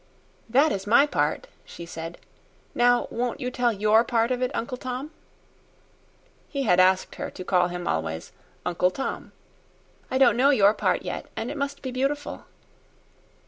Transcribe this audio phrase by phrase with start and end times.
[0.49, 2.17] "That is my part," she said.
[2.73, 5.11] "Now won't you tell your part of it, Uncle Tom?"
[6.49, 8.31] He had asked her to call him always
[8.65, 9.31] "Uncle Tom."
[10.09, 12.45] "I don't know your part yet, and it must be beautiful."